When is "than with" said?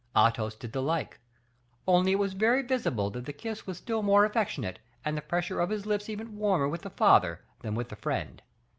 7.59-7.89